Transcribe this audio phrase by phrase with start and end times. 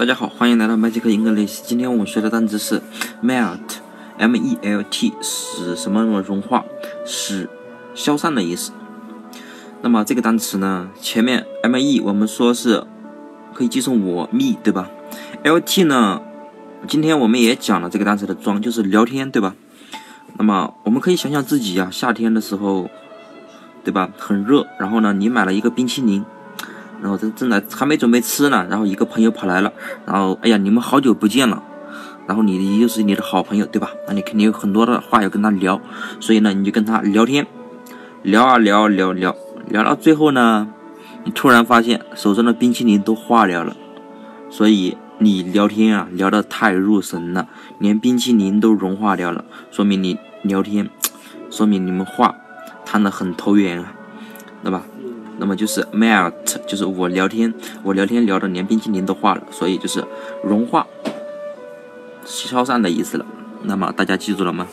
[0.00, 1.60] 大家好，欢迎来到 Magic English。
[1.62, 2.80] 今天我们学的单词是
[3.22, 6.64] melt，m-e-l-t，使什么什么融化，
[7.04, 7.50] 使
[7.94, 8.72] 消散的意思。
[9.82, 12.86] 那么这个单词呢，前面 m-e 我们说是
[13.52, 14.88] 可以记成我 me 对吧
[15.42, 16.22] ？l-t 呢，
[16.88, 19.54] 今天我们也讲了这个单词的装，就是聊天对吧？
[20.38, 22.88] 那么我们可以想想自己呀，夏天的时候，
[23.84, 24.08] 对吧？
[24.16, 26.24] 很热，然后呢，你买了一个冰淇淋。
[27.00, 29.72] 然后正正在还没准备吃呢，然后一个朋友跑来了，
[30.06, 31.62] 然后哎呀，你们好久不见了，
[32.26, 33.90] 然后你又是你的好朋友对吧？
[34.06, 35.80] 那你肯定有很多的话要跟他聊，
[36.20, 37.46] 所以呢，你就跟他聊天，
[38.22, 39.34] 聊啊聊聊聊，
[39.68, 40.68] 聊到最后呢，
[41.24, 43.74] 你突然发现手上的冰淇淋都化掉了，
[44.50, 47.48] 所以你聊天啊聊得太入神了，
[47.78, 50.90] 连冰淇淋都融化掉了，说明你聊天，
[51.50, 52.36] 说明你们话
[52.84, 53.94] 谈得很投缘啊，
[54.62, 54.82] 对吧？
[55.38, 56.32] 那么就是 melt，
[56.66, 60.04] 就是我聊天，我聊天聊的连冰淇淋都化了，所以就是
[60.42, 60.86] 融化、
[62.24, 63.24] 消散的意思了。
[63.62, 64.66] 那么大家记住了吗？